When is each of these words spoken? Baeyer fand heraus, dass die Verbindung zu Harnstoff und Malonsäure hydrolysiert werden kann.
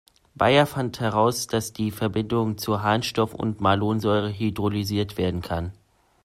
Baeyer 0.33 0.65
fand 0.65 0.99
heraus, 0.99 1.45
dass 1.45 1.73
die 1.73 1.91
Verbindung 1.91 2.57
zu 2.57 2.81
Harnstoff 2.81 3.35
und 3.35 3.61
Malonsäure 3.61 4.29
hydrolysiert 4.31 5.15
werden 5.19 5.41
kann. 5.43 5.73